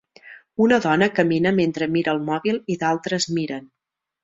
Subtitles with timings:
[0.67, 3.71] Una dona camina mentre mira el mòbil i d'altres miren.